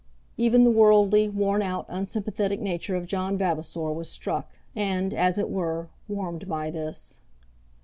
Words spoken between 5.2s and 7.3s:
it were, warmed by this.